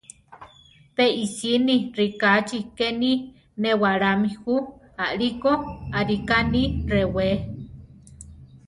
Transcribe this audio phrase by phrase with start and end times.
[0.95, 3.11] Pe isíni rikáchi keni
[3.61, 4.55] newalámi ju;
[5.05, 5.51] alíko
[5.99, 7.27] arika ni rewé.